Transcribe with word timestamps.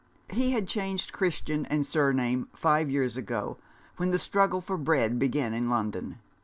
He 0.31 0.49
had 0.49 0.67
changed 0.67 1.13
Christian 1.13 1.67
and 1.67 1.85
surname 1.85 2.47
five 2.55 2.89
years 2.89 3.17
ago 3.17 3.57
when 3.97 4.09
the 4.09 4.17
struggle 4.17 4.59
for 4.59 4.75
bread 4.75 5.19
began 5.19 5.53
in 5.53 5.69
London. 5.69 6.17